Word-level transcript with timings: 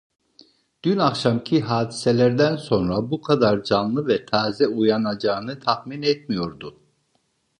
Dün 0.83 0.97
akşamki 0.99 1.61
hadiselerden 1.61 2.55
sonra 2.55 3.11
bu 3.11 3.21
kadar 3.21 3.63
canlı 3.63 4.07
ve 4.07 4.25
taze 4.25 4.67
uyanacağını 4.67 5.59
tahmin 5.59 6.01
etmiyordu. 6.01 6.79